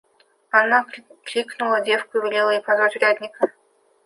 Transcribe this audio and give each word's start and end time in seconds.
Она 0.49 0.87
кликнула 1.23 1.79
девку 1.81 2.17
и 2.17 2.21
велела 2.21 2.49
ей 2.49 2.61
позвать 2.63 2.95
урядника. 2.95 3.51